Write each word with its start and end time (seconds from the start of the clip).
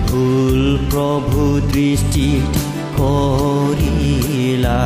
ভুল 0.08 0.78
প্ৰভু 0.92 1.62
দৃষ্টিত 1.74 2.58
কৰিলা। 3.00 4.82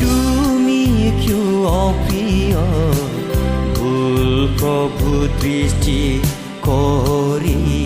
তুমি 0.00 0.86
কিয় 1.26 1.66
অপ্ৰিয়? 1.66 2.56
ভুল 3.76 4.48
প্ৰভু 4.58 5.28
দৃষ্টি 5.40 6.18
কৰিলা 6.64 7.81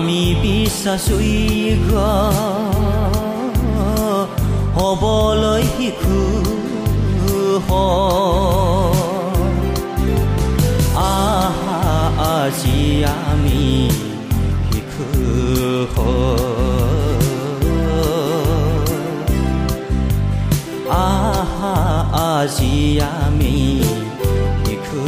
আমি 0.00 0.24
বিশ্বাসী 0.42 1.24
হ'বলৈ 4.76 5.64
শিশু। 5.76 6.18
আহা 11.10 11.82
আজি 12.36 12.80
আমি 13.30 13.64
শিশু 14.68 15.06
আহা 21.04 21.76
আজি 22.30 22.76
আমি 23.24 23.56
শিশু 24.64 25.02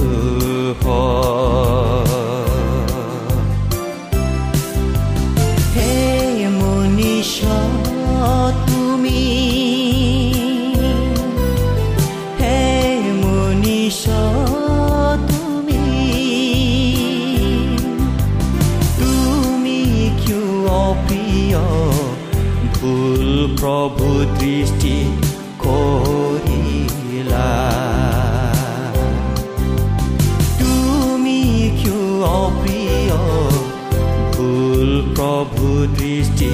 দৃষ্টি 35.95 36.53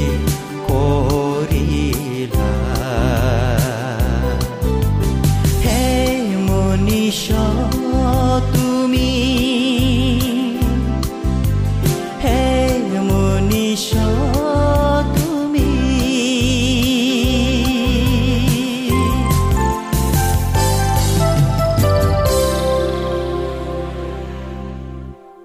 কৰিলা 0.68 2.52
হে 5.64 5.86
মনীষ 6.46 7.22
তুমি 8.52 9.10
হে 12.22 12.42
মনীষ 13.10 13.86
তুমি 15.14 15.68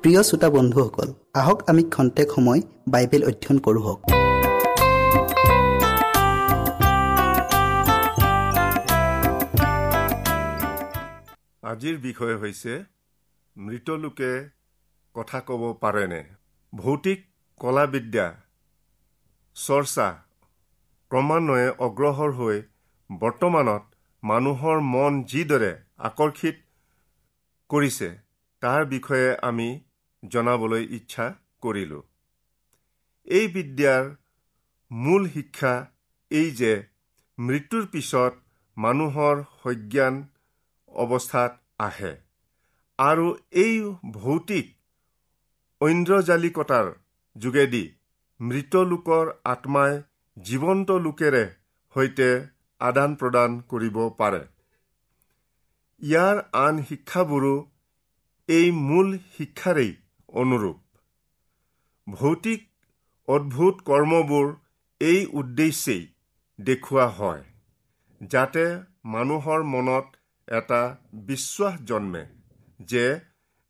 প্ৰিয় 0.03 0.21
শ্ৰোতা 0.27 0.47
বন্ধুসকল 0.49 1.09
আহক 1.35 1.59
আমি 1.69 1.83
খন্তেক 1.95 2.27
সময় 2.35 2.61
বাইবেল 2.93 3.21
অধ্যয়ন 3.29 3.57
কৰোঁ 3.65 3.81
হওক। 3.85 3.99
আজিৰ 11.71 11.95
বিষয় 12.07 12.35
হৈছে 12.41 12.73
মৃত 13.55 13.87
লোকে 14.03 14.31
কথা 15.15 15.39
ক'ব 15.47 15.63
পাৰেনে? 15.83 16.21
ভৌতিক 16.73 17.19
কলাবিদ্যা 17.61 18.27
চৰ্চা 19.55 20.07
ক্ৰমান্বয়ে 21.11 21.67
অগ্ৰসৰ 21.85 22.31
হৈ 22.39 22.57
বৰ্তমানত 23.09 23.83
মানুহৰ 24.23 24.77
মন 24.93 25.13
যিদৰে 25.31 25.71
আকৰ্ষিত 26.09 26.55
কৰিছে 27.69 28.09
তাৰ 28.61 28.81
বিষয়ে 28.93 29.29
আমি 29.49 29.69
জনাবলৈ 30.23 30.83
ইচ্ছা 30.97 31.25
কৰিলোঁ। 31.63 32.03
এই 33.27 33.45
বিদ্যাৰ 33.55 34.03
মূল 34.91 35.23
শিক্ষা 35.33 35.73
এই 36.31 36.49
যে 36.59 36.73
মৃত্যুৰ 37.37 37.85
পিছত 37.87 38.33
মানুহৰ 38.77 39.35
সজ্ঞান 39.59 40.15
অৱস্থাত 40.91 41.51
আহে 41.79 42.13
আৰু 42.99 43.27
এই 43.63 43.75
ভৌতিক 44.15 44.67
ঐন্দ্ৰজালিকতাৰ 45.81 46.87
যোগেদি 47.35 47.83
মৃত 48.39 48.73
লোকৰ 48.91 49.25
আত্মাই 49.45 49.91
জীৱন্ত 50.37 50.89
লোকেৰে 51.05 51.43
সৈতে 51.95 52.29
আদান 52.81 53.11
প্ৰদান 53.15 53.51
কৰিব 53.71 53.97
পাৰে। 54.19 54.41
ইয়াৰ 56.01 56.37
আন 56.61 56.75
শিক্ষাবোৰো 56.89 57.55
এই 58.49 58.67
মূল 58.79 59.07
শিক্ষাৰেই 59.35 59.91
অনুৰূপ। 60.33 60.79
ভৌতিক 62.07 62.61
অদ্ভুত 63.27 63.75
কৰ্মবোৰ 63.89 64.47
এই 65.01 65.19
উদ্দেশ্যেই 65.41 66.03
দেখুওৱা 66.59 67.07
হয় 67.17 67.43
যাতে 68.21 68.65
মানুহৰ 69.13 69.61
মনত 69.69 70.05
এটা 70.47 70.81
বিশ্বাস 71.27 71.75
জন্মে 71.89 72.23
যে 72.89 73.05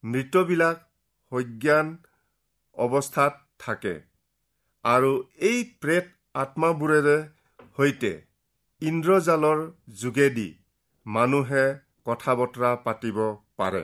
মৃতবিলাক 0.03 0.77
সজ্ঞান 1.31 1.87
অৱস্থাত 2.77 3.33
থাকে 3.59 3.95
আৰু 4.85 5.11
এই 5.49 5.59
প্ৰেত 5.81 6.07
আত্মাবোৰেৰে 6.35 7.17
সৈতে 7.77 8.11
ইন্দ্ৰজালৰ 8.81 9.59
যোগেদি 10.01 10.49
মানুহে 11.05 11.65
কথা 12.05 12.31
বতৰা 12.39 12.71
পাতিব 12.85 13.19
পাৰে। 13.57 13.83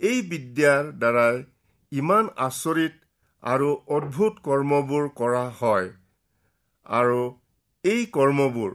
এই 0.00 0.22
বিদ্যাৰ 0.30 0.86
দ্বাৰাই 0.94 1.36
ইমান 1.92 2.28
আচৰিত 2.44 2.94
আৰু 3.42 3.68
অদ্ভুত 3.96 4.40
কৰ্মবোৰ 4.44 5.04
কৰা 5.16 5.42
হয়। 5.58 5.88
আৰু 6.86 7.20
এই 7.84 8.06
কৰ্মবোৰ 8.16 8.72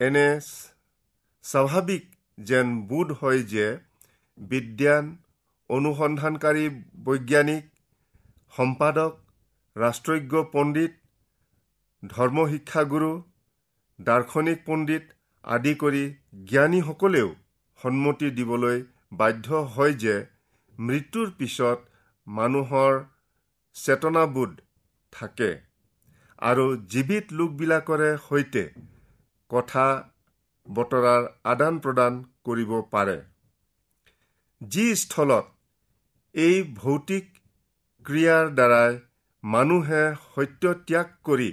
এনে 0.00 0.26
স্বাভাৱিক 1.44 2.04
যেন 2.38 2.66
বোধ 2.88 3.12
হয় 3.12 3.42
যে 3.44 3.66
বিজ্ঞান 4.38 5.12
অনুসন্ধানকাৰী 5.70 6.64
বৈজ্ঞানিক 7.04 7.64
সম্পাদক 8.52 9.12
ৰাষ্ট্ৰজ্ঞ 9.76 10.42
পণ্ডিত 10.52 10.92
ধৰ্মশিক্ষাগুৰু 12.02 13.10
দাৰ্শনিক 13.98 14.58
পণ্ডিত 14.66 15.04
আদি 15.44 15.74
কৰি 15.76 16.04
জ্ঞানীসকলেও 16.46 17.28
সন্মতি 17.80 18.30
দিবলৈ 18.32 18.78
বাধ্য 19.12 19.46
হয় 19.74 19.94
যে 20.04 20.16
মৃত্যুৰ 20.80 21.30
পিছত 21.38 21.78
মানুহৰ 22.26 23.00
চেতনাবোধ 23.76 24.52
থাকে 25.12 25.50
আৰু 26.42 26.64
জীৱিত 26.92 27.38
লোকবিলাকৰে 27.38 28.10
সৈতে 28.28 28.64
কথা 29.50 29.86
বতৰাৰ 30.66 31.28
আদান 31.52 31.80
প্ৰদান 31.84 32.18
কৰিব 32.44 32.72
পাৰে। 32.92 33.18
যি 34.60 34.86
স্থলত 35.02 35.46
এই 36.34 36.56
ভৌতিক 36.74 37.26
ক্ৰিয়াৰ 38.06 38.44
দ্বাৰাই 38.58 38.98
মানুহে 39.44 40.02
সত্য 40.26 40.72
ত্যাগ 40.88 41.08
কৰি 41.24 41.50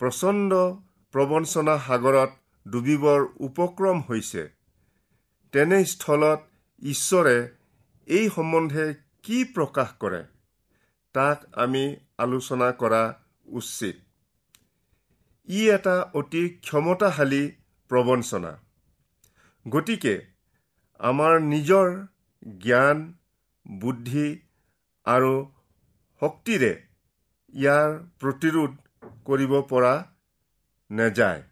প্ৰচণ্ড 0.00 0.60
প্ৰবঞ্চনা 1.14 1.74
সাগৰত 1.86 2.30
ডুবিবৰ 2.66 3.20
উপক্ৰম 3.46 4.04
হৈছে 4.08 4.42
তেনে 5.54 5.80
স্থলত 5.86 6.40
ঈশ্বৰে 6.82 7.36
এই 8.18 8.28
সম্বন্ধে 8.36 8.84
কি 9.26 9.38
প্ৰকাশ 9.56 9.90
কৰে? 10.00 10.22
তাক 11.14 11.44
আমি 11.64 11.82
আলোচনা 12.18 12.68
কৰা 12.80 13.02
উচিত। 13.58 13.96
ই 15.48 15.60
এটা 15.70 15.96
অতি 16.14 16.42
ক্ষমতাশালী 16.66 17.42
প্ৰবঞ্চনা। 17.90 18.52
গতিকে 19.66 20.14
আমাৰ 21.00 21.34
নিজৰ 21.46 21.88
জ্ঞান 22.58 23.02
বুদ্ধি 23.66 24.28
আৰু 25.06 25.32
শক্তিৰে 26.22 26.72
ইয়াৰ 27.54 27.90
প্ৰতিৰোধ 28.20 28.72
কৰিব 29.24 29.52
পৰা 29.70 29.92
নেযায় 30.90 31.42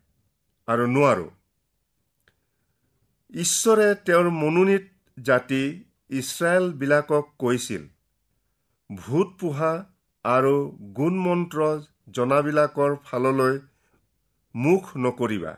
আৰু 0.68 0.84
নোৱাৰো। 0.86 1.28
ঈশ্বৰে 3.34 3.86
তেওঁৰ 4.06 4.30
মনোনীত 4.30 4.84
জাতি 5.22 5.62
ইছৰাইলবিলাকক 6.10 7.26
কৈছিল 7.38 7.82
ভূত 8.90 9.28
পোহা 9.40 9.72
আৰু 10.24 10.54
গুণ 10.96 11.18
মন্ত্ৰ 11.18 11.66
জনাবিলাকৰ 12.10 12.96
ফাললৈ 13.04 13.58
মুখ 14.54 14.96
নকৰিবা। 14.96 15.52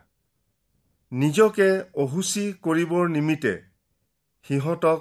নিজকে 1.12 1.68
অসুচী 1.94 2.44
কৰিবৰ 2.62 3.08
নিমিত্তে 3.08 3.54
সিহঁতক 4.44 5.00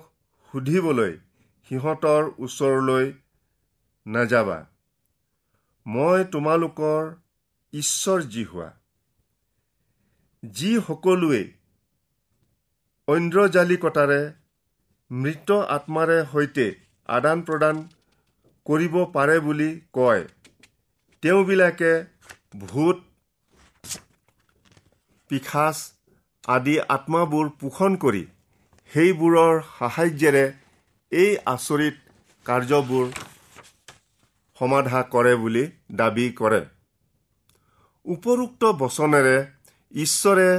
সুধিবলৈ 0.54 1.14
সিহঁতৰ 1.72 2.24
ওচৰলৈ 2.40 3.14
নাযাবা। 4.06 4.60
মই 5.86 6.24
তোমালোকৰ 6.32 7.16
ঈশ্বৰ 7.74 8.20
যি 8.22 8.44
হোৱা। 8.44 8.70
যি 10.44 10.72
সকলোৱে 10.88 11.44
ঐন্দ্ৰজালিকতাৰে 13.08 14.22
মৃত 15.12 15.56
আত্মাৰে 15.76 16.18
সৈতে 16.32 16.66
আদান 17.10 17.40
প্ৰদান 17.48 17.80
কৰিব 18.66 18.94
পাৰে 19.16 19.40
বুলি 19.40 19.70
কয়। 19.94 20.22
তেওঁবিলাকে 21.24 21.90
ভূত 22.62 22.98
পিশাচ 25.30 25.82
আদি 26.44 26.76
আত্মাবোৰ 26.96 27.50
পোষণ 27.60 27.98
কৰি 28.04 28.24
সেইবোৰৰ 28.92 29.60
সাহায্যেৰে 29.74 30.46
এই 31.12 31.32
আচৰিত 31.46 31.96
কাৰ্যবোৰ 32.46 33.12
সমাধা 34.58 35.04
কৰে 35.14 35.36
বুলি 35.36 35.66
দাবী 35.96 36.30
কৰে। 36.40 36.62
উপৰোক্ত 38.06 38.72
বচনেৰে 38.80 39.38
ঈশ্বৰে 39.94 40.50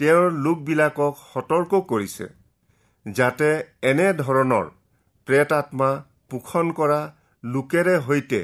তেওঁৰ 0.00 0.30
লোকবিলাকক 0.44 1.12
সতৰ্ক 1.24 1.82
কৰিছে। 1.90 2.26
যাতে 3.06 3.50
এনে 3.90 4.08
ধৰণৰ 4.18 4.66
প্ৰেত 5.28 5.52
আত্মা 5.52 5.90
পোষণ 6.30 6.66
কৰা 6.78 7.00
লোকেৰে 7.44 7.96
সৈতে 8.06 8.40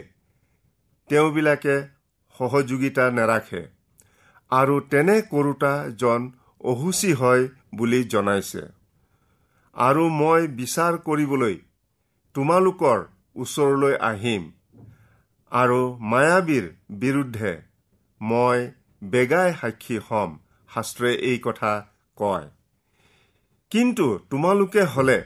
তেওঁবিলাকে 1.10 1.76
সহযোগিতা 2.40 3.04
নাৰাখে 3.18 3.62
আৰু 4.52 4.74
তেনে 4.90 5.16
কৰোতাজন 5.30 6.20
অসুচী 6.72 7.12
হয় 7.20 7.44
বুলি 7.76 8.00
জনাইছে। 8.12 8.62
আৰু 9.76 10.04
মই 10.20 10.46
বিচাৰ 10.58 10.94
কৰিবলৈ 11.06 11.56
তোমালোকৰ 12.34 12.98
ওচৰলৈ 13.36 13.94
আহিম 14.10 14.42
আৰু 15.52 15.80
মায়াবীৰ 16.12 16.66
বিৰুদ্ধে 17.02 17.52
মই 18.20 18.58
বেগাই 19.02 19.50
সাক্ষী 19.60 19.98
হ'ম 20.06 20.30
শাস্ত্ৰই 20.70 21.14
এই 21.30 21.38
কথা 21.46 21.72
কয়। 22.18 22.46
কিন্তু 23.72 24.06
তোমালোকে 24.30 24.82
হ'লে 24.82 25.18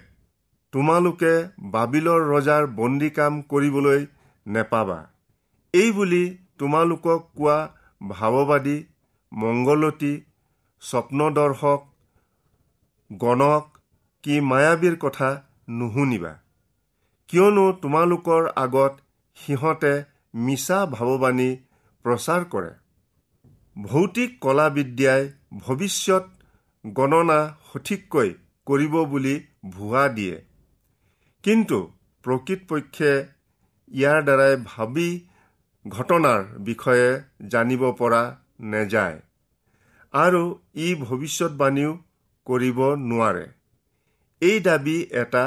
তোমালোকে 0.72 1.32
বাবিলৰ 1.74 2.20
ৰজাৰ 2.32 2.64
বন্দী 2.78 3.10
কাম 3.10 3.32
কৰিবলৈ 3.50 4.00
নেপাবা। 4.46 4.98
এই 5.74 5.92
বুলি 5.92 6.22
তোমালোকক 6.58 7.22
কোৱা 7.36 7.58
ভাৱবাদী 8.00 8.78
মংগলতী 9.32 10.12
স্বপ্নদৰ্শক 10.82 11.80
গণক 13.10 13.64
কি 14.24 14.34
মায়াবীৰ 14.40 14.96
কথা 14.96 15.30
নুশুনিবা। 15.78 16.32
কিয়নো 17.28 17.66
তোমালোকৰ 17.82 18.42
আগত 18.56 18.92
সিহঁতে 19.36 19.94
মিছা 20.34 20.78
ভাৱবাণী 20.86 21.50
প্ৰচাৰ 22.04 22.42
কৰে। 22.44 22.72
ভৌতিক 23.76 24.30
কলা 24.40 24.66
বিদ্যাই 24.70 25.22
ভৱিষ্যত 25.58 26.24
গণনা 26.84 27.40
সঠিককৈ 27.72 28.30
কৰিব 28.66 28.94
বুলি 29.12 29.34
ভুৱা 29.70 30.04
দিয়ে। 30.16 30.36
কিন্তু 31.44 31.78
প্ৰকৃতপক্ষে 32.24 33.12
ইয়াৰ 33.90 34.18
দ্বাৰাই 34.26 34.54
ভাবি 34.64 35.08
ঘটনাৰ 35.86 36.40
বিষয়ে 36.68 37.08
জানিব 37.48 37.82
পৰা 38.00 38.22
নেযায় 38.72 39.18
আৰু 40.14 40.42
ই 40.76 40.88
ভৱিষ্যতবাণীও 41.04 41.92
কৰিব 42.46 42.78
নোৱাৰে। 43.08 43.46
এই 44.42 44.60
দাবী 44.60 44.98
এটা 45.22 45.44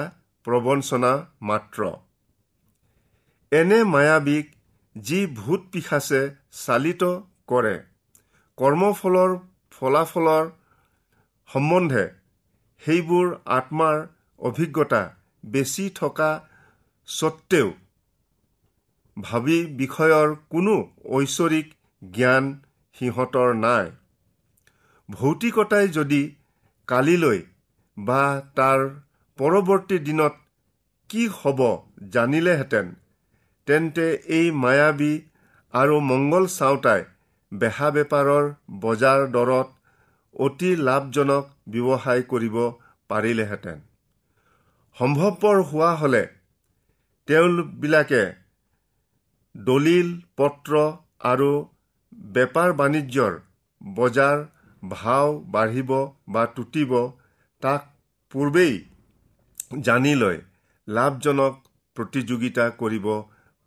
প্ৰবঞ্চনা 0.48 1.14
মাত্ৰ। 1.42 1.80
এনে 3.52 3.80
মায়াবীক 3.94 4.46
যি 4.96 5.20
ভূত 5.38 5.62
পিশাচে 5.72 6.22
চালিত 6.66 7.04
কৰে 7.48 7.76
কৰ্মফলৰ 8.58 9.32
ফলাফলৰ 9.74 10.46
সম্বন্ধে 11.50 12.04
সেইবোৰ 12.82 13.28
আত্মাৰ 13.46 13.98
অভিজ্ঞতা 14.40 15.02
বেছি 15.46 15.90
থকা 15.90 16.30
স্বত্তেও 17.08 17.68
ভাবি 19.22 19.58
বিষয়ৰ 19.76 20.36
কোনো 20.50 20.76
ঐশ্বৰিক 21.10 21.68
জ্ঞান 22.02 22.50
সিহঁতৰ 22.96 23.54
নাই। 23.56 23.92
ভৌতিকতাই 25.10 25.88
যদি 25.88 26.22
কালিলৈ 26.88 27.40
বা 27.98 28.24
তাৰ 28.56 28.84
পৰৱৰ্তী 29.40 29.98
দিনত 30.00 30.34
কি 31.10 31.28
হ'ব 31.28 31.62
জানিলেহেঁতেন 32.10 32.92
তেন্তে 33.68 34.08
এই 34.32 34.52
মায়াবী 34.52 35.14
আৰু 35.74 36.00
মংগল 36.00 36.48
চাওঁতাই 36.48 37.02
বেহা 37.52 37.90
বেপাৰৰ 37.92 38.52
বজাৰ 38.80 39.26
দৰত 39.28 39.75
অতি 40.36 40.70
লাভজনক 40.88 41.46
ব্যৱসায় 41.74 42.24
কৰিব 42.32 42.56
পাৰিলেহেঁতেন। 43.10 43.78
সম্ভৱপৰ 44.98 45.58
হোৱা 45.70 45.92
হ'লে 45.96 46.24
তেওঁবিলাকে 47.28 48.24
দলিল 49.56 50.10
পত্ৰ 50.38 50.82
আৰু 51.32 51.50
বেপাৰ 52.34 52.74
বাণিজ্যৰ 52.82 53.34
বজাৰ 53.82 54.38
ভাও 54.84 55.28
বাঢ়িব 55.54 55.92
বা 56.30 56.44
টুটিব 56.56 56.92
তাক 57.64 57.82
পূৰ্বেই 58.32 58.74
জানি 59.82 60.14
লৈ 60.16 60.38
লাভজনক 60.88 61.54
প্ৰতিযোগিতা 61.98 62.66
কৰিব 62.82 63.08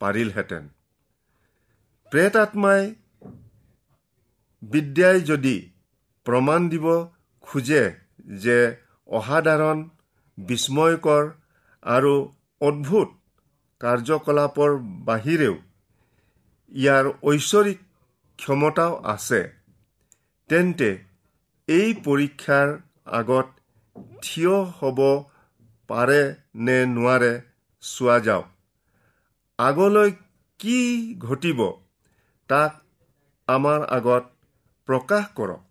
পাৰিলহেঁতেন। 0.00 0.64
প্ৰেত 2.12 2.34
আত্মাই 2.36 2.82
বিদ্যাই 4.62 5.20
যদি 5.30 5.56
প্ৰমাণ 6.28 6.64
দিব 6.72 6.86
খোজে 7.44 7.82
যে 8.40 8.56
অসাধাৰণ 9.08 9.78
বিস্ময়কৰ 10.38 11.22
আৰু 11.82 12.14
অদ্ভুত 12.60 13.08
কাৰ্যকলাপৰ 13.80 14.74
বাহিৰেও 15.08 15.54
ইয়াৰ 16.72 17.04
ঐশ্বৰিক 17.30 17.78
ক্ষমতাও 18.38 18.92
আছে। 19.12 19.40
তেন্তে 20.50 20.90
এই 21.68 21.88
পৰীক্ষাৰ 22.06 22.68
আগত 23.18 23.48
থিয় 24.22 24.56
হ'ব 24.78 25.00
পাৰে 25.90 26.22
নে 26.66 26.78
নোৱাৰে 26.94 27.32
চোৱা 27.82 28.16
যাওক। 28.26 28.46
আগলৈ 29.58 30.10
কি 30.60 30.78
ঘটিব 31.24 31.60
তাক 32.50 32.72
আমাৰ 33.48 33.80
আগত 33.98 34.24
প্ৰকাশ 34.88 35.24
কৰক। 35.38 35.67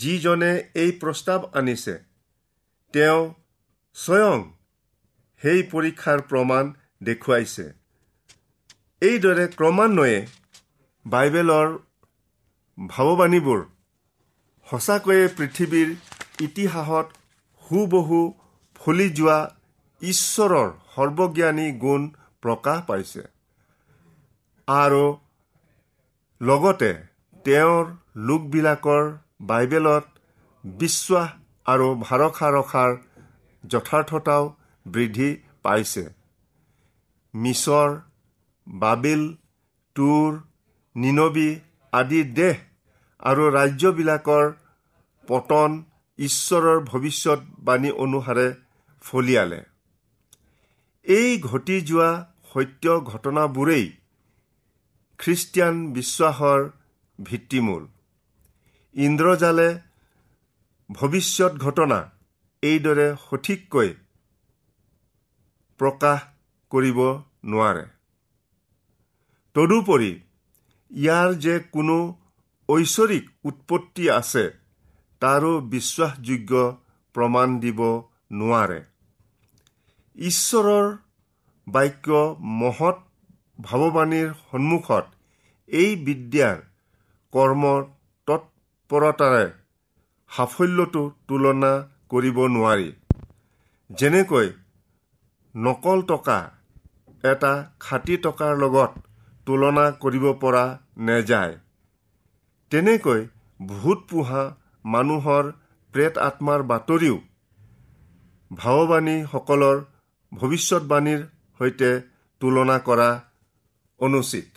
যিজনে 0.00 0.52
এই 0.82 0.90
প্ৰস্তাৱ 1.00 1.40
আনিছে 1.58 1.94
তেওঁ 2.94 3.20
স্বয়ং 3.96 4.38
সেই 5.42 5.60
পৰীক্ষাৰ 5.72 6.18
প্ৰমাণ 6.30 6.64
দেখুৱাইছে। 7.02 7.64
এইদৰে 9.02 9.44
ক্ৰমান্বয়ে 9.58 10.18
বাইবেলৰ 11.06 11.68
ভাৱবাণীবোৰ 12.78 13.60
সঁচাকৈয়ে 14.68 15.26
পৃথিৱীৰ 15.36 15.88
ইতিহাসত 16.46 17.06
সুবহু 17.62 18.20
ফলি 18.80 19.08
যোৱা 19.18 19.38
ঈশ্বৰৰ 20.02 20.68
সৰ্বজ্ঞানী 20.94 21.68
গুণ 21.84 22.02
প্ৰকাশ 22.42 22.78
পাইছে। 22.88 23.22
আৰু 24.68 25.04
লগতে 26.40 26.92
তেওঁৰ 27.44 27.84
লোকবিলাকৰ 28.28 29.04
বাইবেলত 29.40 30.04
বিশ্বাস 30.64 31.28
আৰু 31.66 31.88
ভৰসা 32.06 32.48
ৰখাৰ 32.56 32.90
যথাৰ্থতাও 33.64 34.44
বৃদ্ধি 34.86 35.30
পাইছে। 35.62 36.04
মিছৰ 37.34 37.90
বাবিল 38.66 39.22
তুৰ 39.96 40.28
নিনবী 40.96 41.50
আদি 41.92 42.20
দেশ 42.38 42.56
আৰু 43.20 43.44
ৰাজ্যবিলাকৰ 43.58 44.46
পতন 45.28 45.70
ঈশ্বৰৰ 46.18 46.78
ভৱিষ্যতবাণী 46.90 47.90
অনুসাৰে 48.04 48.48
ফলিয়ালে। 49.04 49.60
এই 51.06 51.30
ঘটি 51.40 51.76
যোৱা 51.80 52.10
সত্য 52.50 52.84
ঘটনাবোৰেই 53.10 53.86
খ্ৰীষ্টিয়ান 55.18 55.74
বিশ্বাসৰ 55.92 56.60
ভিত্তিমূল। 57.18 57.82
ইন্দ্ৰজালে 58.94 59.68
ভৱিষ্যত 60.90 61.52
ঘটনা 61.58 61.98
এইদৰে 62.62 63.08
সঠিককৈ 63.24 63.90
প্ৰকাশ 65.80 66.22
কৰিব 66.72 66.98
নোৱাৰে। 67.52 67.84
তদুপৰি 69.56 70.10
ইয়াৰ 70.90 71.28
যে 71.44 71.54
কোনো 71.74 71.96
ঐশ্বৰিক 72.68 73.24
উৎপত্তি 73.44 74.08
আছে 74.10 74.44
তাৰো 75.22 75.52
বিশ্বাসযোগ্য 75.74 76.52
প্ৰমাণ 77.14 77.58
দিব 77.60 77.80
নোৱাৰে। 78.32 78.80
ঈশ্বৰৰ 80.18 80.88
বাক্য 81.66 82.08
মহৎ 82.58 82.98
ভাৱবাণীৰ 83.58 84.28
সন্মুখত 84.42 85.04
এই 85.68 85.90
বিদ্যাৰ 86.06 86.58
কৰ্ম 87.32 87.62
তৎপৰতাৰে 88.90 89.46
সাফল্যটো 90.30 91.00
তুলনা 91.28 91.72
কৰিব 92.12 92.38
নোৱাৰি। 92.52 92.86
যেনেকৈ 93.90 94.48
নকল 95.54 96.04
টকা 96.10 96.36
এটা 97.24 97.50
খাটি 97.80 98.16
টকাৰ 98.26 98.54
লগত 98.62 98.92
তুলনা 99.46 99.84
কৰিব 100.04 100.24
পৰা 100.42 100.62
নেযায় 101.08 101.54
তেনেকৈ 102.72 103.20
ভূত 103.60 104.08
পোহা 104.10 104.44
মানুহৰ 104.94 105.52
প্ৰেত 105.94 106.14
আত্মাৰ 106.28 106.66
বাতৰিও 106.72 107.18
ভাৱবাণীসকলৰ 108.50 109.84
ভৱিষ্যতবাণীৰ 110.32 111.20
সৈতে 111.60 111.92
তুলনা 112.40 112.78
কৰা 112.88 113.10
অনুচিত। 114.00 114.50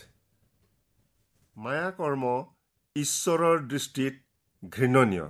মায়াকৰ্ম 1.56 2.24
ঈশ্বৰৰ 2.96 3.60
দৃষ্টিত 3.68 4.16
ঘৃণনীয়। 4.64 5.28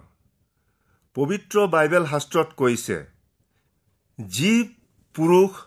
পবিত্ৰ 1.15 1.67
বাইবেল 1.67 2.05
শাস্ত্ৰত 2.05 2.49
কৈছে 2.57 2.97
যি 4.19 4.53
পুৰুষ 5.15 5.61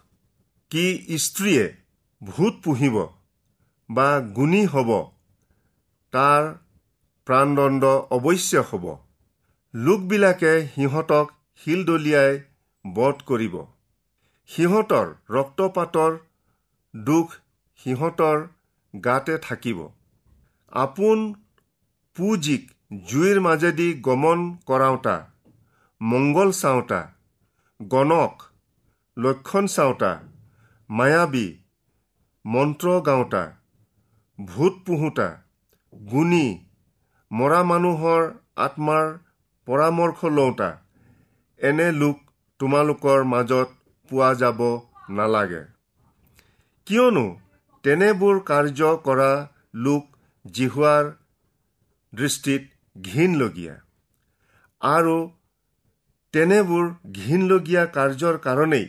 কি 0.71 0.85
স্ত্ৰীয়ে 1.19 1.65
ভূত 2.23 2.55
পুহিব 2.65 2.97
বা 3.89 4.09
গুণী 4.37 4.67
হ'ব 4.67 4.91
তাৰ 6.13 6.43
প্ৰাণদণ্ড 7.27 7.85
অৱশ্যে 8.17 8.61
হ'ব। 8.71 8.85
লোকবিলাকে 9.75 10.53
সিহঁতক 10.75 11.33
শিলদলিয়াই 11.65 12.33
বধ 12.85 13.17
কৰিব। 13.27 13.55
সিহঁতৰ 14.49 15.07
ৰক্তপাতৰ 15.31 16.13
দুখ 16.95 17.35
সিহঁতৰ 17.81 18.39
গাতে 18.95 19.39
থাকিব। 19.39 19.79
আপোন 20.73 21.19
পুঁজিক 22.17 22.71
জুইৰ 22.95 23.39
মাজেদি 23.41 23.89
গমন 24.01 24.41
কৰাওঁতা 24.67 25.15
মংগল 26.01 26.51
চাওঁতা 26.53 27.01
গণক 27.81 28.43
লক্ষণ 29.17 29.67
চাওঁতা 29.67 30.11
মায়াবী 30.91 31.47
মন্ত্ৰ 32.45 33.01
গাওঁতা 33.01 33.43
ভূত 34.39 34.75
পোহোতা 34.87 35.29
গুণী 35.93 36.47
মৰা 37.31 37.61
মানুহৰ 37.63 38.23
আত্মাৰ 38.57 39.07
পৰামৰ্শ 39.67 40.25
লওঁতা। 40.25 40.71
এনে 41.59 41.89
লোক 41.93 42.17
তোমালোকৰ 42.61 43.25
মাজত 43.25 43.69
পোৱা 44.11 44.31
যাব 44.35 44.61
নালাগে। 45.11 45.63
কিয়নো 46.87 47.27
তেনেবোৰ 47.85 48.37
কাৰ্য 48.51 48.81
কৰা 49.07 49.33
লোক 49.75 50.05
জিহুৱাৰ 50.45 51.05
দৃষ্টিত 52.13 52.74
ঘীনলগীয়া 52.97 53.75
আৰু 54.83 55.17
তেনেবোৰ 56.35 56.85
ঘীনলগীয়া 57.13 57.83
কাৰ্যৰ 57.97 58.37
কাৰণেই 58.39 58.87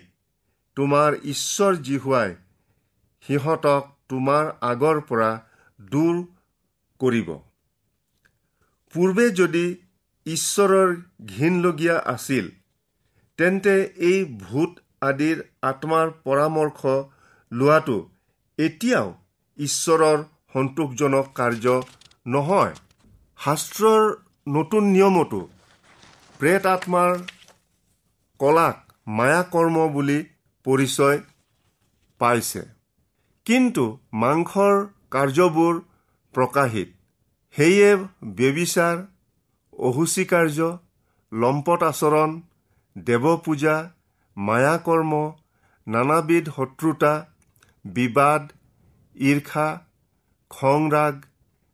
তোমাৰ 0.78 1.18
ঈশ্বৰ 1.34 1.74
জিহুৱাই 1.88 2.36
সিহঁতক 3.24 3.84
তোমাৰ 4.10 4.46
আগৰ 4.62 5.02
পৰা 5.10 5.32
দূৰ 5.80 6.16
কৰিব। 7.00 7.30
পূৰ্বে 8.94 9.26
যদি 9.32 9.66
ঈশ্বৰৰ 10.26 10.96
ঘীনলগীয়া 11.26 11.98
আছিল 12.14 12.46
তেন্তে 13.40 13.76
এই 14.10 14.20
ভূত 14.42 14.72
আদিৰ 15.02 15.44
আত্মাৰ 15.62 16.12
পৰামৰ্শ 16.24 16.96
লোৱাটো 17.52 17.98
এতিয়াও 18.60 19.10
ঈশ্বৰৰ 19.60 20.24
সন্তোষজনক 20.54 21.26
কাৰ্য 21.36 21.82
নহয়। 22.28 22.74
শাস্ত্ৰৰ 23.40 24.04
নতুন 24.48 24.84
নিয়মতো 24.92 25.40
প্ৰেত 26.40 26.66
আত্মাৰ 26.66 27.12
কলাক 28.40 28.78
মায়াকৰ্ম 29.08 29.78
বুলি 29.96 30.20
পৰিচয় 30.66 31.20
পাইছে। 32.22 32.64
কিন্তু 33.46 33.84
মাংসৰ 34.22 34.76
কাৰ্যবোৰ 35.14 35.74
প্ৰকাশিত। 36.34 36.90
সেয়ে 37.56 37.92
ব্যবিচাৰ 38.38 38.96
অহুচি 39.74 40.26
কাৰ্য 40.26 40.60
লম্পট 41.32 41.84
আচৰণ 41.84 42.32
দেৱপূজা 42.96 43.76
মায়াকৰ্ম 44.38 45.14
নানাবিধ 45.88 46.46
শত্ৰুতা 46.58 47.14
বিবাদ 47.86 48.44
ঈৰ্ষা 49.16 49.68
খংৰাগ 50.52 51.16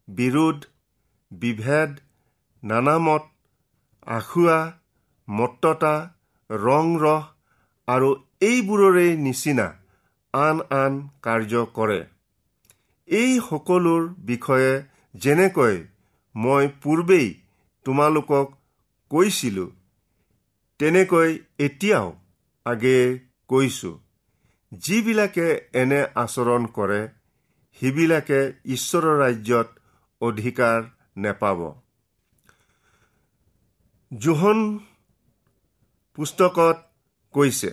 বিৰোধ 0.08 0.58
বিভেদ 1.32 1.92
নানামত 2.64 3.24
আখুৱা 4.08 4.60
মত্ততা 5.28 5.96
ৰং 6.50 6.88
ৰস 7.04 7.24
আৰু 7.88 8.10
এইবোৰৰে 8.42 9.08
নিচিনা 9.26 9.68
আন 10.34 10.58
আন 10.78 10.94
কাৰ্য 11.22 11.54
কৰে। 11.78 12.00
এই 13.08 13.32
সকলোৰ 13.50 14.04
বিষয়ে 14.26 14.72
যেনেকৈ 15.16 15.76
মই 16.36 16.66
পূৰ্বেই 16.84 17.28
তোমালোকক 17.86 18.48
কৈছিলোঁ 19.12 19.70
তেনেকৈ 20.80 21.30
এতিয়াও 21.60 22.08
আগেয়ে 22.66 23.06
কৈছোঁ। 23.50 23.96
যিবিলাকে 24.72 25.48
এনে 25.74 26.02
আচৰণ 26.16 26.64
কৰে 26.78 27.02
সেইবিলাকে 27.80 28.40
ঈশ্বৰৰ 28.76 29.16
ৰাজ্যত 29.22 29.68
অধিকাৰ 30.22 30.80
নেপাব। 31.18 31.60
জোহন 34.12 34.60
পুস্তকত 36.16 36.78
কৈছে 37.34 37.72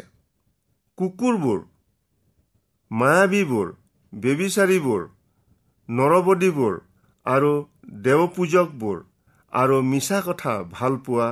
কুকুৰবোৰ 0.99 1.59
মায়াবীবোৰ 2.91 3.69
বেবিচাৰীবোৰ 4.15 5.03
নৰবদীবোৰ 5.89 6.75
আৰু 7.27 7.53
দেৱপূজকবোৰ 8.03 8.99
আৰু 9.53 9.77
মিছা 9.83 10.21
কথা 10.27 10.53
ভালপোৱা 10.71 11.29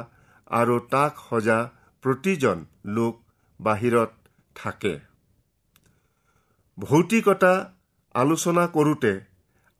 আৰু 0.51 0.79
তাক 0.79 1.13
সজা 1.31 1.59
প্ৰতিজন 2.03 2.65
লোক 2.85 3.15
বাহিৰত 3.61 4.11
থাকে। 4.57 4.95
ভৌতিকতা 6.79 7.53
আলোচনা 8.15 8.67
কৰোঁতে 8.67 9.13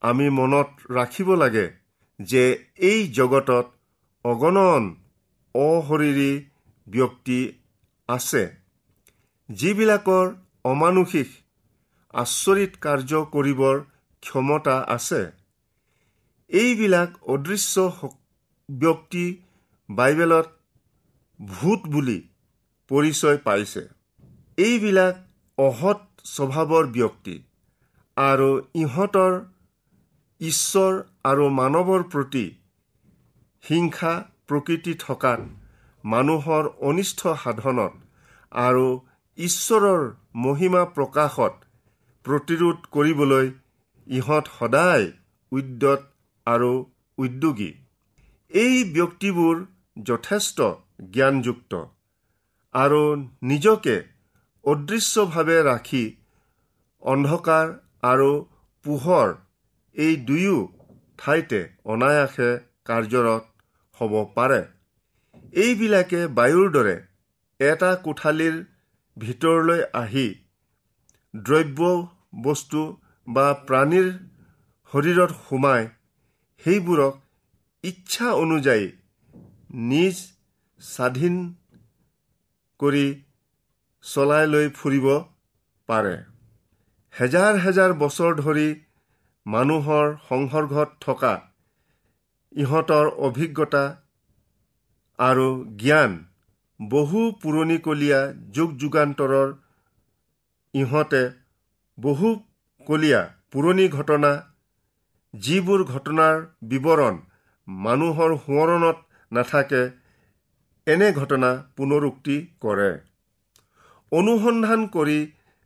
আমি 0.03 0.27
মনত 0.31 0.69
ৰাখিব 0.91 1.35
লাগে 1.35 1.67
যে 2.21 2.45
এই 2.79 3.01
জগতত 3.09 3.67
অগণন 4.25 4.83
অশৰীৰী 5.55 6.33
ব্যক্তি 6.87 7.41
আছে 8.09 8.43
যিবিলাকৰ 9.49 10.27
অমানুষিক 10.65 11.29
আচৰিত 12.15 12.73
কাৰ্য 12.81 13.13
কৰিবৰ 13.33 13.77
ক্ষমতা 14.23 14.77
আছে। 14.89 15.23
এইবিলাক 16.51 17.11
অদৃশ্য 17.29 17.75
ব্যক্তি 18.69 19.27
বাইবেলত 19.89 20.49
ভূত 21.41 21.81
বুলি 21.87 22.19
পৰিচয় 22.91 23.39
পাইছে। 23.39 23.83
এইবিলাক 24.59 25.15
অসৎ 25.59 26.01
স্বভাৱৰ 26.25 26.85
ব্যক্তি 26.93 27.35
আৰু 28.17 28.51
ইহঁতৰ 28.75 29.33
ঈশ্বৰ 30.41 30.93
আৰু 31.27 31.45
মানৱৰ 31.59 32.03
প্ৰতি 32.13 32.47
হিংসা 33.65 34.13
প্ৰকৃতি 34.49 34.93
থকাত 35.05 35.41
মানুহৰ 36.05 36.65
অনিষ্ট 36.89 37.33
সাধনত 37.45 37.95
আৰু 38.53 38.87
ঈশ্বৰৰ 39.39 40.03
মহিমা 40.45 40.83
প্ৰকাশত 40.97 41.55
প্ৰতিৰোধ 42.25 42.79
কৰিবলৈ 42.95 43.47
ইহঁত 44.07 44.45
সদায় 44.59 45.07
উদ্যত 45.53 46.01
আৰু 46.47 46.71
উদ্যোগী। 47.19 47.71
এই 48.51 48.77
ব্যক্তিবোৰ 48.95 49.55
যথেষ্ট 50.07 50.59
জ্ঞানযুক্ত 51.15 51.73
আৰু 52.75 53.03
নিজকে 53.51 53.97
অদৃশ্যভাৱে 54.65 55.59
ৰাখি 55.71 56.05
অন্ধকাৰ 57.03 57.67
আৰু 58.05 58.31
পোহৰ 58.85 59.29
এই 59.97 60.15
দুয়ো 60.29 60.59
ঠাইতে 61.19 61.61
অনায়াসে 61.93 62.51
কাৰ্যৰত 62.89 63.43
হ'ব 63.97 64.13
পাৰে। 64.37 64.61
এইবিলাকে 65.65 66.21
বায়ুৰ 66.37 66.69
দৰে 66.77 66.97
এটা 67.61 67.91
কোঠালীৰ 68.05 68.57
ভিতৰলৈ 69.17 69.81
আহি 70.01 70.29
দ্ৰব্য 71.35 71.81
বস্তু 72.47 72.81
বা 73.29 73.47
প্ৰাণীৰ 73.69 74.09
শৰীৰত 74.93 75.33
সোমাই 75.45 75.83
সেইবোৰক 76.63 77.15
ইচ্ছা 77.85 78.29
অনুযায়ী 78.43 78.87
নিজ 79.91 80.17
স্বাধীন 80.81 81.37
কৰি 82.81 83.07
চলাই 84.05 84.47
লৈ 84.53 84.67
ফুৰিব 84.79 85.07
পাৰে। 85.89 86.17
হেজাৰ 87.15 87.55
হেজাৰ 87.65 87.91
বছৰ 88.03 88.33
ধৰি 88.41 88.69
মানুহৰ 89.47 90.07
সংসৰ্গত 90.29 90.89
থকা 91.01 91.35
ইহঁতৰ 92.53 93.11
অভিজ্ঞতা 93.27 93.83
আৰু 95.19 95.47
জ্ঞান 95.83 96.17
বহু 96.81 97.21
পুৰণিকলীয়া 97.43 98.21
যুগ 98.57 98.73
যুগান্তৰৰ। 98.79 99.49
ইহঁতে 100.75 101.23
বহুকলীয়া 101.99 103.21
পুৰণি 103.53 103.87
ঘটনা 103.91 104.33
যিবোৰ 105.35 105.85
ঘটনাৰ 105.87 106.37
বিৱৰণ 106.71 107.15
মানুহৰ 107.69 108.37
সোঁৱৰণত 108.45 108.99
নাথাকে 109.33 109.83
এনে 110.87 111.09
ঘটনা 111.15 111.51
পুনৰুক্তি 111.77 112.37
কৰে। 112.61 112.93
অনুসন্ধান 114.13 114.87
কৰি 114.95 115.19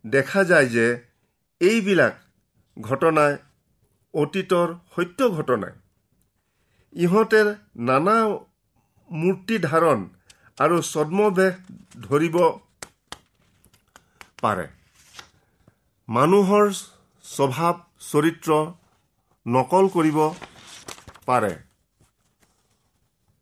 দেখা 0.05 0.45
যায় 0.51 0.69
যে 0.75 0.87
এইবিলাক 1.61 2.15
ঘটনাই 2.77 3.33
অতীতৰ 4.15 4.69
সত্য 4.95 5.29
ঘটনাই। 5.37 5.75
ইহঁতে 6.95 7.41
নানা 7.89 8.17
মূৰ্তি 9.11 9.57
ধাৰণ 9.65 9.99
আৰু 10.59 10.77
ছদ্মবেশ 10.83 11.55
ধৰিব 12.07 12.37
পাৰে। 14.43 14.67
মানুহৰ 16.09 16.67
স্বভাৱ 17.25 17.75
চৰিত্ৰ 18.11 18.51
নকল 19.47 19.85
কৰিব 19.97 20.19
পাৰে। 21.27 21.53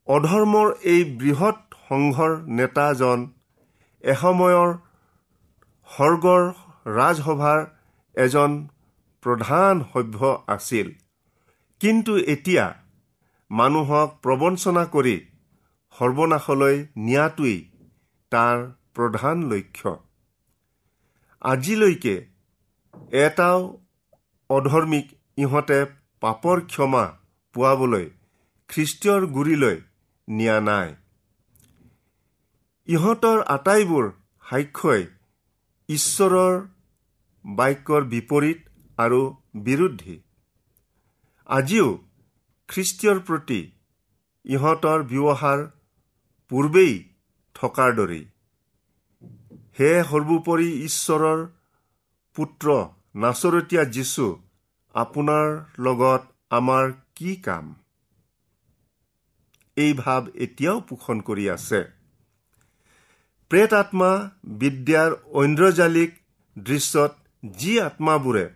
অধৰ্মৰ 0.09 0.69
এই 0.93 1.01
বৃহৎ 1.21 1.59
সংঘৰ 1.89 2.31
নেতাজন 2.59 3.19
এসময়ৰ 4.05 4.71
সৰ্গৰ 5.89 6.43
ৰাজসভাৰ 6.99 7.61
এজন 8.15 8.51
প্ৰধান 9.23 9.85
সভ্য 9.93 10.21
আছিল। 10.49 10.89
কিন্তু 11.81 12.13
এতিয়া 12.35 12.67
মানুহক 13.51 14.09
প্ৰবঞ্চনা 14.23 14.85
কৰি 14.95 15.17
সৰ্বনাশলৈ 15.95 16.77
নিয়াটোৱেই 16.97 17.59
তাৰ 18.33 18.59
প্ৰধান 18.95 19.37
লক্ষ্য। 19.53 19.93
আজিলৈকে 21.43 22.17
এটাও 23.19 23.61
অধৰ্মিক 24.51 25.07
ইহঁতে 25.39 25.81
পাপৰ 26.23 26.61
ক্ষমা 26.61 27.05
পোৱাবলৈ 27.55 28.07
খ্ৰীষ্টীয়ৰ 28.71 29.23
গুৰিলৈ 29.27 29.77
নিয়া 30.29 30.57
নাই। 30.61 30.89
ইহঁতৰ 32.89 33.39
আটাইবোৰ 33.57 34.07
সাক্ষ্যই 34.45 35.03
ঈশ্বৰৰ 35.89 36.55
বাক্যৰ 37.45 38.03
বিপৰীত 38.05 38.68
আৰু 38.99 39.21
বিৰুদ্ধী 39.65 40.17
আজিও 41.49 41.89
খ্ৰীষ্টীয়ৰ 42.69 43.19
প্ৰতি 43.21 43.61
ইহঁতৰ 44.45 45.03
ব্যৱহাৰ 45.03 45.61
পূৰ্বেই 46.51 46.95
থকাৰ 47.55 47.95
দৰেই। 47.95 48.25
হে 49.81 49.91
সৰ্বোপৰি 50.11 50.69
ঈশ্বৰৰ 50.85 51.45
পুত্ৰ 52.37 52.67
নাচৰতীয়া 53.15 53.85
যীশু 53.97 54.27
আপোনাৰ 54.95 55.47
লগত 55.79 56.23
আমাৰ 56.51 56.93
কি 57.15 57.37
কাম? 57.37 57.65
এই 59.77 59.93
ভাৱ 59.95 60.23
এতিয়াও 60.35 60.79
পোষণ 60.81 61.21
কৰি 61.21 61.45
আছে। 61.51 61.81
প্ৰেত 63.51 63.73
আত্মা 63.75 64.11
বিদ্যাৰ 64.61 65.11
ঐন্দ্ৰজালিক 65.33 66.11
দৃশ্যত 66.57 67.13
যি 67.57 67.73
আত্মাবোৰে 67.81 68.47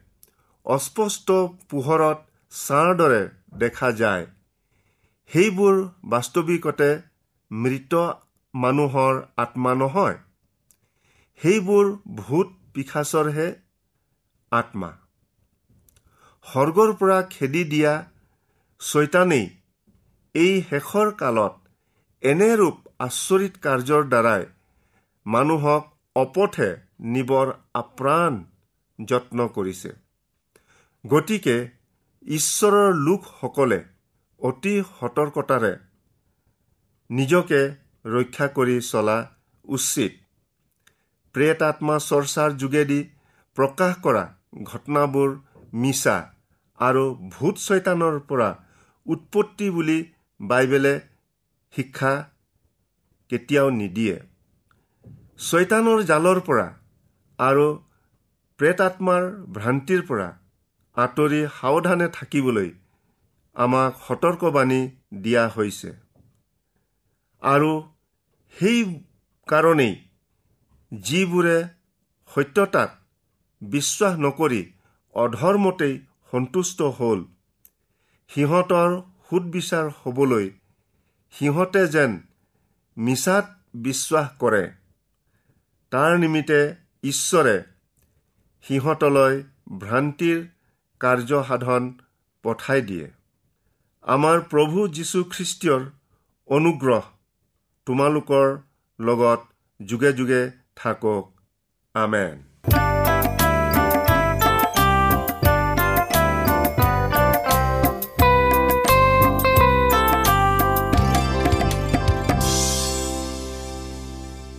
অস্পষ্ট 0.66 1.29
পোহৰত 1.70 2.18
ছাঁৰ 2.53 2.90
দৰে 2.96 3.22
দেখা 3.59 3.92
যায়। 3.92 4.27
সেইবোৰ 5.31 5.79
বাস্তৱিকতে 6.05 6.88
মৃত 7.51 7.94
মানুহৰ 8.55 9.22
আত্মা 9.37 9.72
নহয়। 9.75 10.16
সেইবোৰ 11.40 11.87
ভূত 12.14 12.48
পিশাচৰহে 12.75 13.48
আত্মা। 14.53 14.90
স্বৰ্গৰ 16.46 16.92
পৰা 16.92 17.18
খেদি 17.31 17.64
দিয়া 17.64 17.92
ছৈতানেই 18.81 19.46
এই 20.35 20.55
শেষৰ 20.70 21.12
কালত 21.12 21.55
এনেৰূপ 22.22 22.77
আচৰিত 22.98 23.55
কাৰ্যৰ 23.62 24.09
দ্বাৰাই 24.09 24.46
মানুহক 25.27 25.85
অপথে 26.16 26.70
নিবৰ 27.12 27.53
আপ্ৰাণ 27.75 28.40
যত্ন 28.98 29.48
কৰিছে। 29.48 30.02
গতিকে 31.05 31.55
ঈশ্বৰৰ 32.25 32.91
লোকসকলে 33.07 33.79
অতি 34.41 34.75
সতৰ্কতাৰে 34.91 35.71
নিজকে 37.11 37.61
ৰক্ষা 38.05 38.47
কৰি 38.57 38.77
চলা 38.88 39.17
উচিত। 39.65 40.12
প্ৰেত 41.35 41.62
আত্মা 41.62 41.97
চৰ্চাৰ 42.09 42.51
যোগেদি 42.62 43.01
প্ৰকাশ 43.57 43.93
কৰা 44.05 44.25
ঘটনাবোৰ 44.62 45.31
মিছা 45.83 46.17
আৰু 46.79 47.03
ভূত 47.35 47.55
ছৈতানৰ 47.67 48.21
পৰা 48.29 48.51
উৎপত্তি 49.07 49.71
বুলি 49.71 49.99
বাইবেলে 50.41 50.95
শিক্ষা 51.75 52.12
কেতিয়াও 53.31 53.69
নিদিয়ে। 53.81 54.17
ছৈতানৰ 55.49 55.99
জালৰ 56.11 56.38
পৰা 56.49 56.69
আৰু 57.38 57.67
প্ৰেতাত্মাৰ 58.61 59.23
ভ্ৰান্তিৰ 59.57 60.03
পৰা 60.09 60.29
আঁতৰি 60.97 61.41
সাৱধানে 61.61 62.09
থাকিবলৈ 62.09 62.71
আমাক 63.57 63.93
সতৰ্কবাণী 64.09 64.81
দিয়া 65.23 65.45
হৈছে। 65.49 65.91
আৰু 67.43 67.71
সেই 68.57 68.81
কাৰণেই 69.49 69.95
যিবোৰে 70.93 71.59
সত্যতাত 72.31 72.91
বিশ্বাস 73.63 74.15
নকৰি 74.19 74.63
অধৰ্মতেই 75.15 75.95
সন্তুষ্ট 76.31 76.83
হ'ল 76.83 77.25
সিহঁতৰ 78.31 78.91
সুদবিচাৰ 79.29 79.91
হ'বলৈ 80.03 80.47
সিহঁতে 81.35 81.83
যেন 81.87 82.21
মিছাত 82.97 83.47
বিশ্বাস 83.75 84.27
কৰে 84.39 84.65
তাৰ 85.93 86.19
নিমিত্তে 86.19 86.61
ঈশ্বৰে 87.03 87.57
সিহঁতলৈ 88.65 89.35
ভ্ৰান্তিৰ 89.79 90.39
কাৰ্যসাধন 91.03 91.83
পঠাই 92.45 92.81
দিয়ে। 92.81 93.07
আমাৰ 94.05 94.37
প্ৰভু 94.51 94.79
যীশুখ্ৰীষ্টীয়ৰ 94.88 95.83
অনুগ্ৰহ 96.49 97.03
তোমালোকৰ 97.87 98.47
লগত 99.01 99.41
যোগে 99.81 100.12
যোগে 100.12 100.43
থাকক। 100.77 101.25
আমেন। 101.95 102.37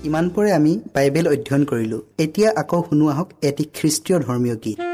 ইমানপৰে 0.03 0.49
আমি 0.53 0.79
বাইবেল 0.95 1.27
অধ্যয়ন 1.27 1.63
কৰিলোঁ। 1.65 2.01
এতিয়া 2.19 2.49
আকৌ 2.57 2.79
শুনো 2.89 3.05
আহক 3.07 3.29
এটি 3.41 3.63
খ্ৰীষ্টীয় 3.73 4.19
ধৰ্মীয় 4.19 4.55
গীত। 4.55 4.92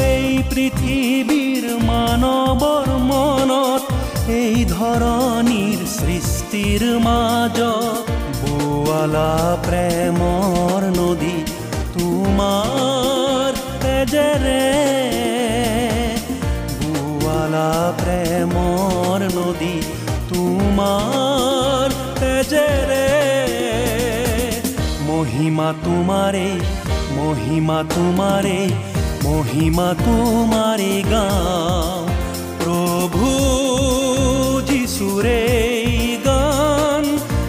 এই 0.00 0.42
পৃথিবীর 0.50 1.64
মানবর 1.84 2.86
মনত, 3.10 3.82
এই 4.30 4.64
ধরনীর 4.64 5.80
সৃষ্টির 5.86 6.98
মাজ। 6.98 7.58
বোয়ালা 8.40 9.56
প্রেমর 9.66 10.82
নদী, 11.00 11.38
তোমার 11.98 13.52
তেজেরে। 13.80 14.66
বোয়ালা 16.80 17.92
প্রেমর 17.98 19.20
নদী, 19.38 19.76
তোমার 20.28 21.90
তেজের। 22.20 22.77
মহিমা 25.58 25.74
তোমাৰে 25.84 26.48
মহিমা 27.14 27.78
তোমাৰে 27.94 28.58
মহিমা 29.24 29.86
তোমাৰে 30.02 30.92
গাওঁ। 31.12 32.04
প্ৰভু 32.60 33.30
যিচুৰে 34.68 35.42
গান 36.26 37.04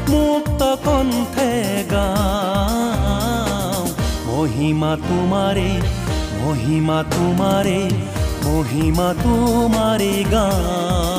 মুক্ত 0.09 0.61
কণ্ঠে 0.85 1.53
গাওঁ। 1.93 3.85
মহিমা 4.29 4.91
তোমাৰে 5.05 5.69
মহিমা 6.41 6.99
তোমাৰে 7.13 7.79
মহিমা 8.45 9.09
তোমাৰে 9.23 10.13
গাওঁ। 10.33 11.18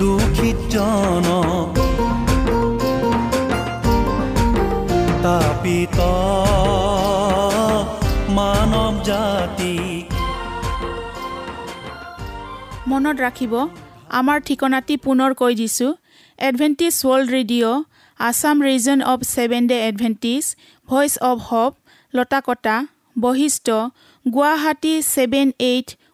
দুখিত 0.00 0.58
জন 0.72 1.26
তাপিত 5.24 5.98
মানৱ 8.38 8.94
জাতিক 9.08 10.06
মনত 12.90 13.16
ৰাখিব 13.26 13.54
আমাৰ 14.18 14.38
ঠিকনাটি 14.46 14.94
পুনৰ 15.06 15.30
কৈ 15.34 15.52
দিছোঁ। 15.60 15.92
Adventist 16.38 16.94
world 17.02 17.28
radio' 17.36 17.78
Assam 18.20 18.56
region 18.68 18.98
of 19.12 19.20
seven 19.34 19.62
day 19.70 19.78
adventist 19.88 20.44
voice 20.88 21.12
of 21.30 21.38
hope 21.48 21.72
Latakata 22.14 22.76
Basistha 23.16 23.66
Guwahati 24.26 24.94
seven 25.14 25.48
eight 25.70 25.88